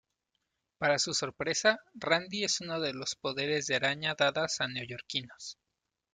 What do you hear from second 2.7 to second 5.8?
de los poderes de araña dadas a neoyorquinos.